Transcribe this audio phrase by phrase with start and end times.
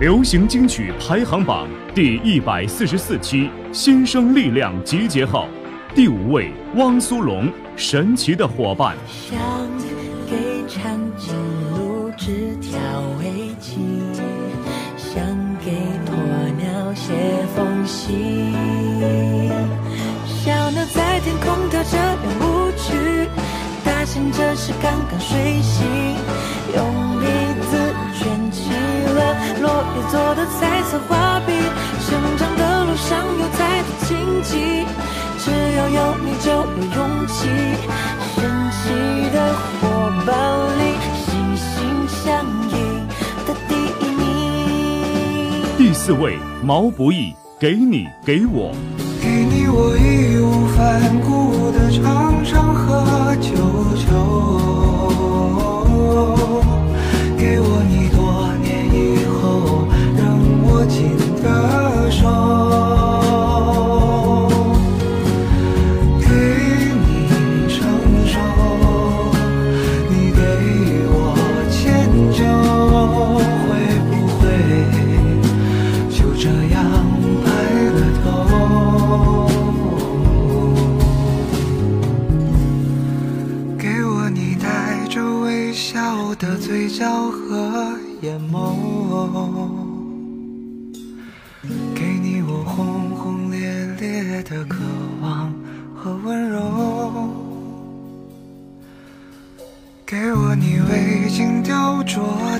[0.00, 5.46] 流行金曲排行榜第一百四十四期新生力量集结号，
[5.94, 8.96] 第五位汪苏泷，神奇的伙伴。
[9.06, 9.38] 想
[10.26, 11.34] 给长颈
[11.76, 12.80] 鹿织条
[13.18, 13.76] 围巾，
[14.96, 15.22] 想
[15.62, 15.72] 给
[16.06, 16.16] 鸵
[16.56, 17.12] 鸟写
[17.54, 18.24] 封信。
[20.24, 23.28] 小鸟在天空跳着圆舞曲，
[23.84, 25.86] 大象这是刚刚睡醒，
[26.74, 27.19] 用
[29.60, 31.52] 落叶做的彩色画笔。
[32.08, 34.84] 成长的路上有太多荆棘，
[35.38, 36.56] 只要有你就有
[36.96, 37.48] 勇气。
[38.34, 38.38] 神
[38.72, 38.82] 奇
[39.32, 39.36] 的
[39.80, 39.82] 伙
[40.26, 40.28] 伴
[40.78, 40.80] 里，
[41.26, 41.68] 心心
[42.08, 42.74] 相印
[43.46, 43.72] 的第
[44.04, 44.18] 一名。
[45.76, 48.74] 第四位毛不易，给你给我。
[49.22, 50.39] 给你我义
[85.80, 88.76] 笑的嘴角和眼眸，
[91.94, 94.76] 给你我轰轰烈烈的渴
[95.22, 95.50] 望
[95.96, 96.60] 和温柔，
[100.04, 102.59] 给我你未经雕琢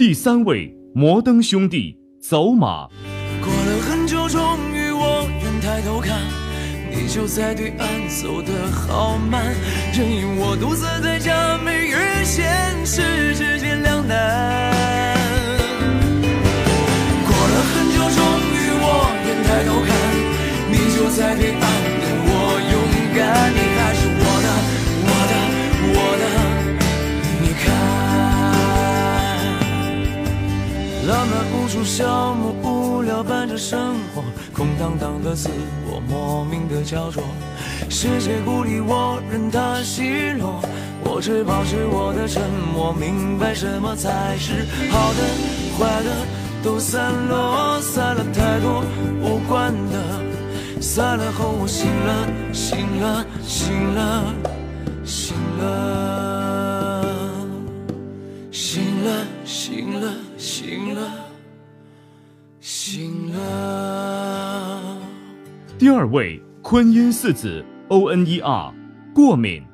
[0.00, 2.88] 第三位摩登兄弟，走马。
[3.42, 4.40] 过了很久，终
[4.72, 6.18] 于我愿抬头看，
[6.90, 9.54] 你就在对岸走得好慢，
[9.92, 12.46] 任由我独自在假寐与现
[12.86, 14.79] 实之间两难。
[31.10, 34.22] 浪漫无处消磨，无聊伴着生活，
[34.54, 35.50] 空荡荡的自
[35.84, 37.20] 我，莫名的焦灼。
[37.88, 40.62] 世界孤立我，任它奚落，
[41.02, 42.40] 我只保持我的沉
[42.72, 45.20] 默，明白什么才是好的，
[45.76, 46.10] 坏的
[46.62, 48.84] 都散落，散了太多
[49.20, 54.32] 无关的，散了后我醒了，醒了，醒了，
[55.04, 57.16] 醒了。
[58.52, 60.14] 醒了，醒了，
[60.60, 61.10] 醒了，
[62.60, 64.98] 醒了。
[65.78, 68.74] 第二位昆音四子 O N E R，
[69.14, 69.64] 过敏。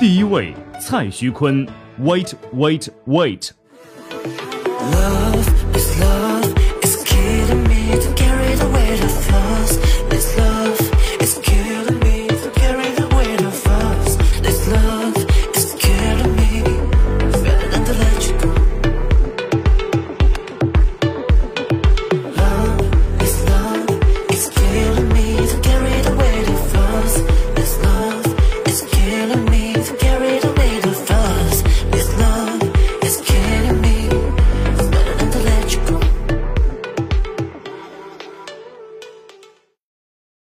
[0.00, 1.68] 第一位蔡徐坤
[2.00, 3.50] ，Wait Wait Wait。
[4.90, 5.29] Love